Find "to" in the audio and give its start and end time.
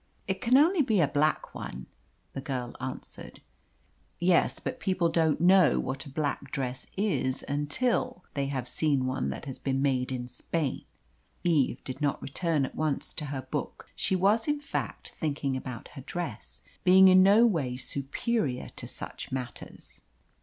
13.13-13.25, 18.77-18.87